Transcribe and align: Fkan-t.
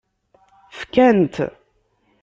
Fkan-t. 0.79 1.35